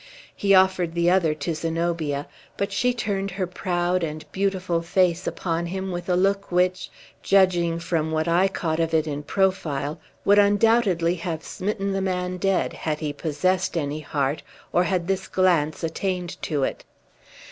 [0.35, 2.25] He offered the other to Zenobia;
[2.57, 6.89] but she turned her proud and beautiful face upon him with a look which
[7.21, 12.37] judging from what I caught of it in profile would undoubtedly have smitten the man
[12.37, 14.41] dead, had he possessed any heart,
[14.73, 16.83] or had this glance attained to it.